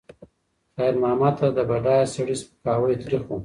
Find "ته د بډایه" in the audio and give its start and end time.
1.39-2.07